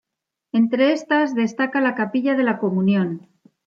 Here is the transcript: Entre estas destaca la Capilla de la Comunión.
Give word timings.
Entre 0.51 0.89
estas 0.93 1.35
destaca 1.35 1.79
la 1.79 1.93
Capilla 1.93 2.33
de 2.33 2.41
la 2.41 2.57
Comunión. 2.57 3.27